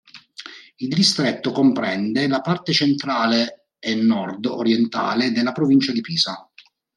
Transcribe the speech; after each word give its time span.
Il 0.77 0.87
distretto 0.95 1.51
comprende 1.51 2.27
la 2.27 2.41
parte 2.41 2.73
centrale 2.73 3.67
e 3.77 3.93
nord 3.93 4.45
orientale 4.47 5.31
della 5.31 5.51
provincia 5.51 5.91
di 5.91 6.01
Pisa. 6.01 6.49